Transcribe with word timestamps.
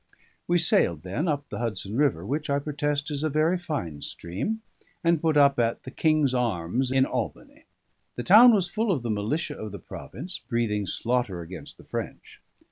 We 0.47 0.57
sailed 0.57 1.03
then, 1.03 1.27
up 1.27 1.47
the 1.49 1.59
Hudson 1.59 1.95
River, 1.95 2.25
which, 2.25 2.49
I 2.49 2.57
protest, 2.57 3.11
is 3.11 3.23
a 3.23 3.29
very 3.29 3.59
fine 3.59 4.01
stream, 4.01 4.63
and 5.03 5.21
put 5.21 5.37
up 5.37 5.59
at 5.59 5.83
the 5.83 5.91
"King's 5.91 6.33
Arms" 6.33 6.91
in 6.91 7.05
Albany. 7.05 7.65
The 8.15 8.23
town 8.23 8.51
was 8.51 8.67
full 8.67 8.91
of 8.91 9.03
the 9.03 9.11
militia 9.11 9.53
of 9.55 9.71
the 9.71 9.77
province, 9.77 10.39
breathing 10.39 10.87
slaughter 10.87 11.41
against 11.41 11.77
the 11.77 11.83
French. 11.85 12.41